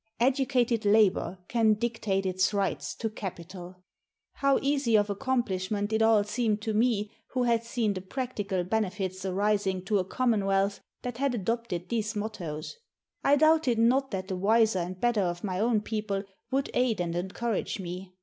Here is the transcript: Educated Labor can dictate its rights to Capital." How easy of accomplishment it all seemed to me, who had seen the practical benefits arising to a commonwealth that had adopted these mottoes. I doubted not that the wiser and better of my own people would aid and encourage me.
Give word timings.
Educated 0.19 0.83
Labor 0.83 1.37
can 1.47 1.75
dictate 1.75 2.25
its 2.25 2.55
rights 2.55 2.95
to 2.95 3.07
Capital." 3.07 3.83
How 4.33 4.57
easy 4.63 4.95
of 4.97 5.11
accomplishment 5.11 5.93
it 5.93 6.01
all 6.01 6.23
seemed 6.23 6.59
to 6.63 6.73
me, 6.73 7.11
who 7.33 7.43
had 7.43 7.63
seen 7.63 7.93
the 7.93 8.01
practical 8.01 8.63
benefits 8.63 9.23
arising 9.25 9.85
to 9.85 9.99
a 9.99 10.03
commonwealth 10.03 10.79
that 11.03 11.19
had 11.19 11.35
adopted 11.35 11.89
these 11.89 12.15
mottoes. 12.15 12.77
I 13.23 13.35
doubted 13.35 13.77
not 13.77 14.09
that 14.09 14.27
the 14.27 14.35
wiser 14.35 14.79
and 14.79 14.99
better 14.99 15.21
of 15.21 15.43
my 15.43 15.59
own 15.59 15.81
people 15.81 16.23
would 16.49 16.71
aid 16.73 16.99
and 16.99 17.15
encourage 17.15 17.79
me. 17.79 18.11